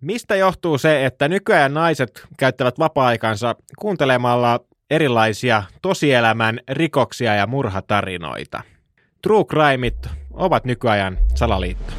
[0.00, 8.62] Mistä johtuu se, että nykyään naiset käyttävät vapaa-aikansa kuuntelemalla erilaisia tosielämän rikoksia ja murhatarinoita?
[9.22, 11.92] True crimeit ovat nykyajan salaliitto.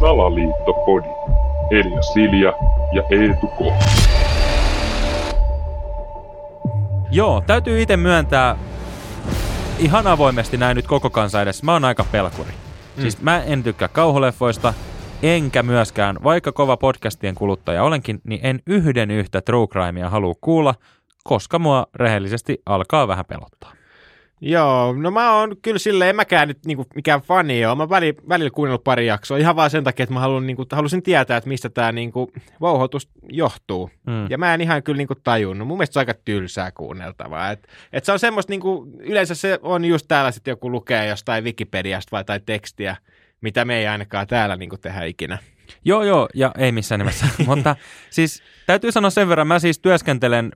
[0.00, 1.08] Salaliittopodi.
[1.70, 2.52] Elia Silja
[2.92, 3.60] ja Eetu K.
[7.10, 8.56] Joo, täytyy itse myöntää
[9.78, 11.64] ihan avoimesti näin nyt koko kansa edessä.
[11.64, 12.50] Mä oon aika pelkuri.
[12.50, 13.02] Mm.
[13.02, 14.74] Siis mä en tykkää kauhuleffoista,
[15.22, 20.74] enkä myöskään, vaikka kova podcastien kuluttaja olenkin, niin en yhden yhtä true crimea halua kuulla,
[21.24, 23.72] koska mua rehellisesti alkaa vähän pelottaa.
[24.40, 27.74] Joo, no mä oon kyllä silleen, en mäkään nyt niinku mikään fani ole.
[27.74, 31.02] Mä väli, välillä kuunnellut pari jaksoa ihan vaan sen takia, että mä haluan, niinku, halusin
[31.02, 33.90] tietää, että mistä tämä niinku, vauhoitus johtuu.
[34.06, 34.30] Mm.
[34.30, 35.68] Ja mä en ihan kyllä niinku tajunnut.
[35.68, 37.50] Mun mielestä se on aika tylsää kuunneltavaa.
[37.50, 41.44] Et, et se on semmoista, niinku, yleensä se on just täällä sitten joku lukee jostain
[41.44, 42.96] Wikipediasta vai tai tekstiä,
[43.40, 45.38] mitä me ei ainakaan täällä niinku tehdä ikinä.
[45.84, 47.26] Joo, joo, ja ei missään nimessä.
[47.46, 47.76] Mutta
[48.10, 50.52] siis täytyy sanoa sen verran, mä siis työskentelen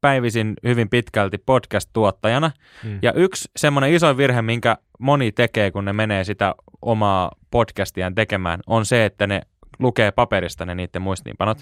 [0.00, 2.50] päivisin hyvin pitkälti podcast-tuottajana.
[2.84, 2.98] Mm.
[3.02, 8.60] Ja yksi semmoinen iso virhe, minkä moni tekee, kun ne menee sitä omaa podcastiaan tekemään,
[8.66, 9.42] on se, että ne
[9.78, 11.58] lukee paperista ne niiden muistiinpanot.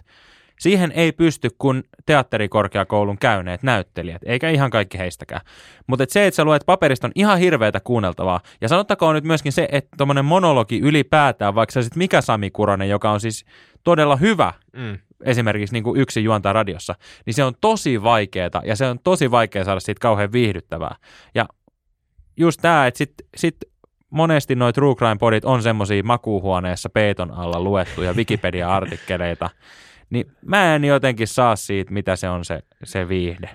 [0.62, 5.40] Siihen ei pysty kun teatterikorkeakoulun käyneet näyttelijät, eikä ihan kaikki heistäkään.
[5.86, 8.40] Mutta et se, että sä luet paperista on ihan hirveätä kuunneltavaa.
[8.60, 12.88] Ja sanottakoon nyt myöskin se, että tuommoinen monologi ylipäätään, vaikka sä sit mikä Sami Kuronen,
[12.88, 13.44] joka on siis
[13.84, 16.94] todella hyvä mm esimerkiksi niin kuin yksi juontaa radiossa,
[17.26, 20.96] niin se on tosi vaikeaa ja se on tosi vaikea saada siitä kauhean viihdyttävää.
[21.34, 21.46] Ja
[22.36, 23.56] just tämä, että sit, sit
[24.10, 29.50] monesti noin True Crime podit on semmoisia makuuhuoneessa peiton alla luettuja Wikipedia-artikkeleita,
[30.12, 33.50] niin mä en jotenkin saa siitä, mitä se on se, se viihde.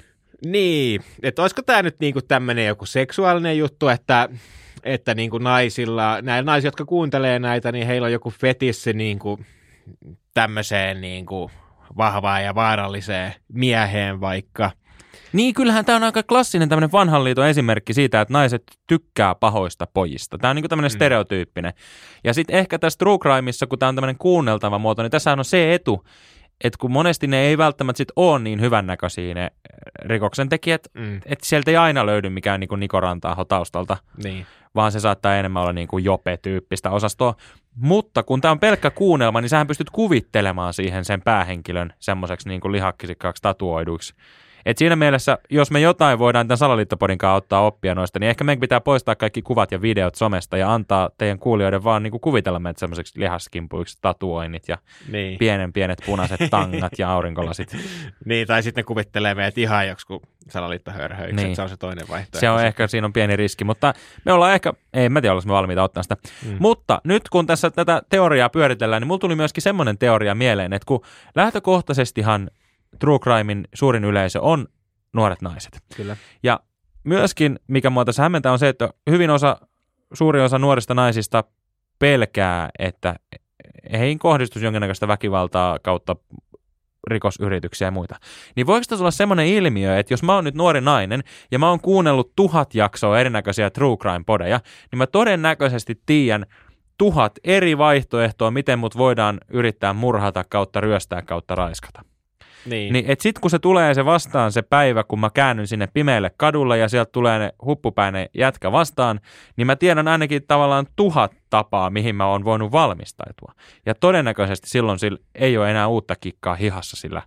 [0.45, 4.29] Niin, että olisiko tämä nyt niinku tämmöinen joku seksuaalinen juttu, että,
[4.83, 9.39] että niinku naisilla, näillä naisilla, jotka kuuntelee näitä, niin heillä on joku fetissi niinku
[10.33, 11.51] tämmöiseen niin kuin
[11.97, 14.71] vahvaan ja vaaralliseen mieheen vaikka.
[15.33, 19.87] Niin, kyllähän tämä on aika klassinen tämmöinen vanhan liiton esimerkki siitä, että naiset tykkää pahoista
[19.93, 20.37] pojista.
[20.37, 20.95] Tämä on niin tämmöinen mm.
[20.95, 21.73] stereotyyppinen.
[22.23, 25.45] Ja sitten ehkä tässä True Crimeissa, kun tämä on tämmöinen kuunneltava muoto, niin tässä on
[25.45, 26.03] se etu,
[26.63, 29.51] että kun monesti ne ei välttämättä sit ole niin hyvännäköisiä ne
[30.05, 31.17] rikoksen tekijät, mm.
[31.25, 34.45] että sieltä ei aina löydy mikään niin Niko Rantaa taustalta, niin.
[34.75, 37.35] vaan se saattaa enemmän olla niin kuin jope-tyyppistä osastoa.
[37.75, 42.61] Mutta kun tämä on pelkkä kuunnelma, niin sähän pystyt kuvittelemaan siihen sen päähenkilön semmoiseksi niin
[42.71, 44.13] lihakkisikkaaksi tatuoiduiksi.
[44.67, 48.43] Et siinä mielessä, jos me jotain voidaan tämän salaliittopodin kanssa ottaa oppia noista, niin ehkä
[48.43, 52.21] meidän pitää poistaa kaikki kuvat ja videot somesta ja antaa teidän kuulijoiden vaan niin kuin
[52.21, 54.77] kuvitella meitä semmoiseksi lihaskimpuiksi tatuoinnit ja
[55.11, 55.37] niin.
[55.37, 57.77] pienen pienet punaiset tangat ja aurinkolasit.
[58.25, 61.55] niin, tai sitten ne kuvittelee meidät ihan joku salaliittohörhöiksi, niin.
[61.55, 62.39] se on se toinen vaihtoehto.
[62.39, 63.93] Se on ehkä, siinä on pieni riski, mutta
[64.25, 66.17] me ollaan ehkä, ei mä tiedä, me valmiita ottaa sitä.
[66.45, 66.57] Mm.
[66.59, 70.85] Mutta nyt kun tässä tätä teoriaa pyöritellään, niin mulla tuli myöskin semmoinen teoria mieleen, että
[70.85, 71.01] kun
[71.35, 72.49] lähtökohtaisestihan
[72.99, 74.67] true crimein suurin yleisö on
[75.13, 75.81] nuoret naiset.
[75.95, 76.17] Kyllä.
[76.43, 76.59] Ja
[77.03, 79.57] myöskin, mikä mua tässä hämmentää, on se, että hyvin osa,
[80.13, 81.43] suuri osa nuorista naisista
[81.99, 83.15] pelkää, että
[83.91, 86.15] heihin kohdistuisi jonkinnäköistä väkivaltaa kautta
[87.07, 88.15] rikosyrityksiä ja muita.
[88.55, 91.69] Niin voiko tässä olla semmoinen ilmiö, että jos mä oon nyt nuori nainen ja mä
[91.69, 94.59] oon kuunnellut tuhat jaksoa erinäköisiä true crime-podeja,
[94.91, 96.45] niin mä todennäköisesti tiedän
[96.97, 102.01] tuhat eri vaihtoehtoa, miten mut voidaan yrittää murhata kautta ryöstää kautta raiskata.
[102.65, 102.93] Niin.
[102.93, 106.31] niin et sit kun se tulee se vastaan se päivä, kun mä käännyn sinne pimeälle
[106.37, 109.19] kadulle ja sieltä tulee ne huppupäinen jätkä vastaan,
[109.57, 113.53] niin mä tiedän ainakin tavallaan tuhat tapaa, mihin mä oon voinut valmistautua.
[113.85, 117.21] Ja todennäköisesti silloin sillä ei ole enää uutta kikkaa hihassa sillä,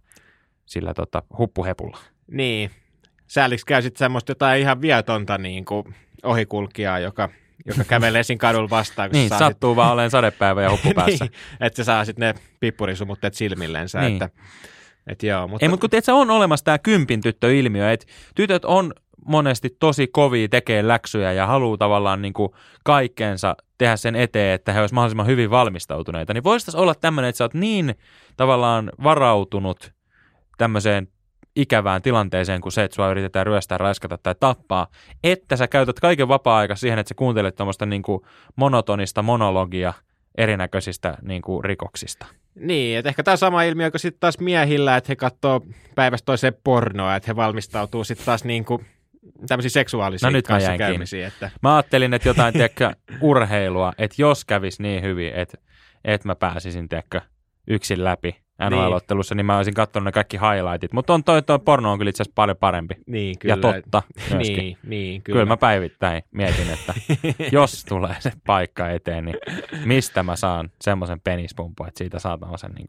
[0.67, 1.99] sillä tota, huppuhepulla.
[2.31, 2.71] Niin.
[3.27, 7.29] Sääliksi käy sitten semmoista jotain ihan vietonta niin kuin ohikulkijaa, joka
[7.67, 9.11] joka kävelee siinä kadulla vastaan.
[9.11, 9.77] niin, sattuu sit...
[9.77, 11.25] vaan olemaan sadepäivä ja huppu päässä.
[11.25, 14.01] niin, että se saa sitten ne pippurisumutteet silmillensä.
[14.01, 14.13] Niin.
[14.13, 14.29] Että
[15.07, 15.65] et joo, mutta...
[15.65, 18.93] Ei, mutta kun tiedät, on olemassa tämä kympin tyttö-ilmiö, että tytöt on
[19.25, 22.35] monesti tosi kovia tekee läksyjä ja haluaa tavallaan niin
[22.85, 27.37] kaikkeensa tehdä sen eteen, että he olisivat mahdollisimman hyvin valmistautuneita, niin voisi olla tämmöinen, että
[27.37, 27.95] sä oot niin
[28.37, 29.93] tavallaan varautunut
[30.59, 31.09] tämmöiseen
[31.57, 34.87] ikävään tilanteeseen kuin se, että sua yritetään ryöstää, raiskata tai tappaa,
[35.25, 38.03] että sä käytät kaiken vapaa-aika siihen, että sä kuuntelet tuommoista niin
[38.57, 39.93] monotonista monologia
[40.39, 42.27] erinäköisistä niin kuin rikoksista.
[42.55, 46.55] Niin, että ehkä tämä sama ilmiö kuin sitten taas miehillä, että he katsoo päivästä toiseen
[46.65, 48.87] pornoa, että he valmistautuu sitten taas niin kuin
[49.49, 51.29] tämmöisiä seksuaalisia no, nyt kanssakäymisiä.
[51.29, 51.51] Että...
[51.63, 52.91] Mä ajattelin, että jotain tiedätkö,
[53.21, 55.59] urheilua, että jos kävisi niin hyvin, että,
[56.05, 57.21] että mä pääsisin tiedätkö,
[57.69, 58.37] yksin läpi
[58.71, 60.93] NHL-ottelussa, niin mä olisin katsonut ne kaikki highlightit.
[60.93, 62.95] Mutta on toi, toi porno on kyllä itse asiassa paljon parempi.
[63.07, 63.53] Niin, kyllä.
[63.53, 64.03] Ja totta
[64.35, 64.57] myöskin.
[64.57, 65.37] Niin, niin kyllä.
[65.37, 66.95] Kyllä mä päivittäin mietin, että
[67.53, 69.37] jos tulee se paikka eteen, niin
[69.85, 72.87] mistä mä saan semmoisen penispumpun, että siitä saa sen niin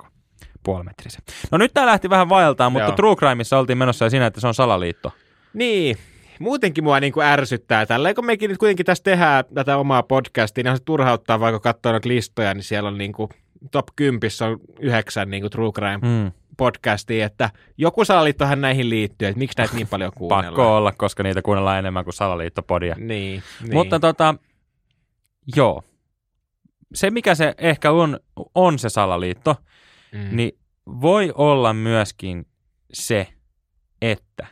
[0.64, 1.22] puolimetrisen.
[1.52, 2.96] No nyt tää lähti vähän vaeltaan, mutta Joo.
[2.96, 5.14] True Crimeissa oltiin menossa ja siinä, että se on salaliitto.
[5.54, 5.98] Niin,
[6.40, 7.86] muutenkin mua niin kuin ärsyttää.
[7.86, 11.60] Tälleen kun mekin nyt kuitenkin tässä tehdään tätä omaa podcastia, niin on se turhauttaa vaikka
[11.60, 13.30] katsoa noita listoja, niin siellä on niin kuin
[13.72, 16.32] top 10 on yhdeksän niin kuin True Crime Mm.
[16.58, 20.48] podcastia, että joku salaliittohan näihin liittyy, että miksi näitä niin paljon kuunnellaan.
[20.48, 22.96] Pakko olla, koska niitä kuunnellaan enemmän kuin salaliittopodia.
[22.98, 23.74] Niin, niin.
[23.74, 24.36] Mutta tota,
[25.56, 25.84] joo.
[26.94, 28.20] Se, mikä se ehkä on,
[28.56, 29.56] on se salaliitto,
[30.12, 30.36] mm.
[30.36, 30.52] niin
[31.02, 32.46] voi olla myöskin
[32.94, 33.28] se,
[34.02, 34.48] että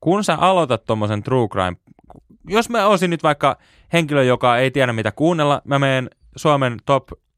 [0.00, 1.76] kun sä aloitat tuommoisen true crime,
[2.48, 3.58] jos mä olisin nyt vaikka
[3.92, 6.76] henkilö, joka ei tiedä mitä kuunnella, mä menen Suomen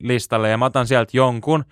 [0.05, 1.65] top-listalle ja mä otan sieltä jonkun,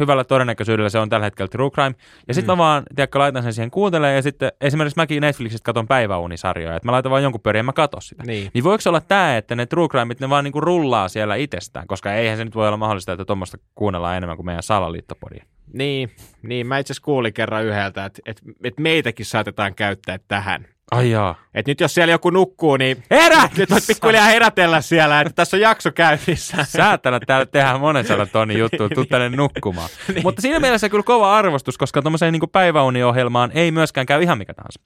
[0.00, 1.94] hyvällä todennäköisyydellä se on tällä hetkellä true crime,
[2.28, 2.58] ja sitten Mm.
[2.58, 6.88] mä vaan, tiedätkö, laitan sen siihen kuuntelemaan, ja sitten esimerkiksi mäkin Netflixistä katon päiväunisarjoja, että
[6.88, 8.22] mä laitan vaan jonkun pyöriä ja mä katon sitä.
[8.26, 8.50] niin.
[8.54, 11.86] Niin voiko se olla tämä, että ne true crimeit, ne vaan niinku rullaa siellä itsestään,
[11.86, 15.44] koska eihän se nyt voi olla mahdollista, että tuommoista kuunnellaan enemmän kuin meidän salaliittopodia.
[15.72, 16.10] Niin,
[16.42, 20.66] niin, mä itse asiassa kuulin kerran yhdeltä, että, että, että meitäkin saatetaan käyttää tähän.
[20.90, 21.34] Ai jaa.
[21.54, 23.48] Että nyt jos siellä joku nukkuu, niin Herä!
[23.56, 26.64] nyt voit pikkuhiljaa herätellä siellä, että tässä on jakso käynnissä.
[26.76, 29.88] Säätänä täällä tehdään monen sadan tonnin juttu, tuu tänne nukkumaan.
[30.24, 34.54] Mutta siinä mielessä kyllä kova arvostus, koska tuommoiseen niin päiväuniohjelmaan ei myöskään käy ihan mikä
[34.54, 34.80] tahansa.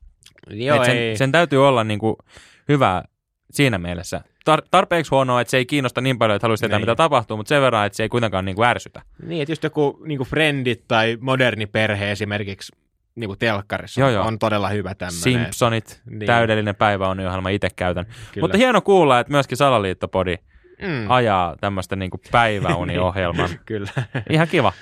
[0.50, 1.16] Joo, Et sen, ei.
[1.16, 2.16] sen täytyy olla niin kuin
[2.68, 3.02] hyvä
[3.50, 4.20] siinä mielessä.
[4.50, 6.82] Tar- tarpeeksi huonoa, että se ei kiinnosta niin paljon, että haluaisi tietää, Niin.
[6.82, 9.02] mitä tapahtuu, mutta sen verran, että se ei kuitenkaan niin kuin ärsytä.
[9.26, 12.72] Niin, että just joku niin kuin Friendit tai moderni perhe esimerkiksi
[13.16, 14.26] niin kuin telkkarissa Joo, joo.
[14.26, 15.20] on todella hyvä tämmöinen.
[15.20, 16.26] Simpsonit, Niin.
[16.26, 18.04] täydellinen päiväuniohjelma, itse käytän.
[18.04, 18.44] Kyllä.
[18.44, 20.36] Mutta hieno kuulla, että myöskin Salaliittopodi
[20.82, 21.10] mm.
[21.10, 23.48] ajaa tämmöistä niin päiväuniohjelmaa.
[23.66, 23.90] Kyllä.
[24.30, 24.72] Ihan kiva.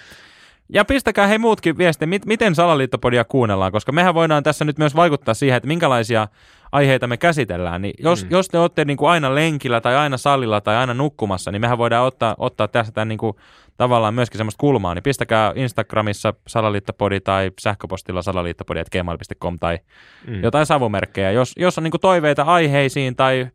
[0.75, 4.97] Ja pistäkää hei muutkin viestiä, mit, miten Salaliittopodia kuunnellaan, koska mehän voidaan tässä nyt myös
[4.97, 6.29] vaikuttaa siihen, että minkälaisia
[6.73, 7.83] aiheita me käsitellään.
[7.83, 8.31] Niin jos, Mm.
[8.31, 11.79] jos te olette niin kuin aina lenkillä tai aina salilla tai aina nukkumassa, niin mehän
[11.79, 13.37] voidaan ottaa, ottaa tästä tämän niin kuin,
[13.77, 14.95] tavallaan myöskin semmoista kulmaa.
[14.95, 19.79] Niin pistäkää Instagramissa Salaliittopodi tai sähköpostilla salaliittopodi.gmail.com tai
[20.27, 20.43] Mm.
[20.43, 21.31] jotain savumerkkejä.
[21.31, 23.47] Jos, jos on niin kuin toiveita aiheisiin tai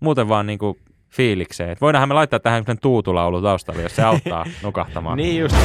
[0.00, 0.78] muuten vaan niin kuin
[1.10, 1.70] fiilikseen.
[1.70, 5.16] Et voidaanhan me laittaa tähän tuutulaulu taustalle, jos se auttaa nukahtamaan.
[5.16, 5.56] Niin just.